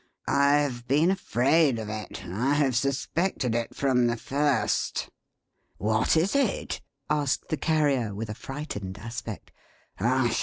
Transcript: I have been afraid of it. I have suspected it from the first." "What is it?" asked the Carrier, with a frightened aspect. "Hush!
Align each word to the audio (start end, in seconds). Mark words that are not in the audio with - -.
I 0.27 0.53
have 0.55 0.87
been 0.87 1.11
afraid 1.11 1.77
of 1.77 1.87
it. 1.87 2.25
I 2.25 2.55
have 2.55 2.75
suspected 2.75 3.53
it 3.53 3.75
from 3.75 4.07
the 4.07 4.17
first." 4.17 5.11
"What 5.77 6.17
is 6.17 6.35
it?" 6.35 6.81
asked 7.07 7.49
the 7.49 7.57
Carrier, 7.57 8.15
with 8.15 8.31
a 8.31 8.33
frightened 8.33 8.97
aspect. 8.97 9.51
"Hush! 9.99 10.39